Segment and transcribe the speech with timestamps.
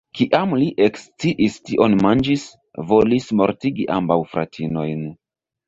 [0.19, 2.47] Kiam li eksciis kion manĝis,
[2.95, 5.09] volis mortigi ambaŭ fratinojn.